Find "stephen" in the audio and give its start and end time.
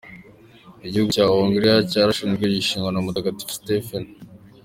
3.59-4.05